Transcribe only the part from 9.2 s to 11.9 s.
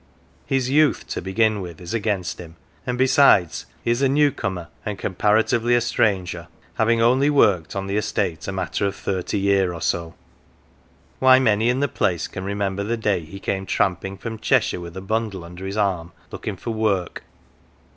year or so. Why, many in the